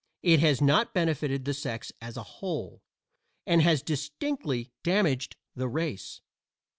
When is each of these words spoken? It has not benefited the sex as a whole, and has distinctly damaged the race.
It 0.23 0.39
has 0.39 0.61
not 0.63 0.95
benefited 0.95 1.45
the 1.45 1.53
sex 1.53 1.91
as 2.01 2.17
a 2.17 2.23
whole, 2.23 2.81
and 3.45 3.61
has 3.61 3.83
distinctly 3.83 4.71
damaged 4.81 5.35
the 5.55 5.67
race. 5.67 6.21